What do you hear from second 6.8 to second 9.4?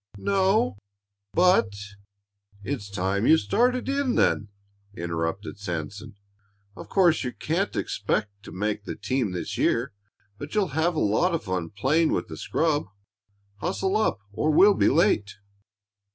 course you can't expect to make the team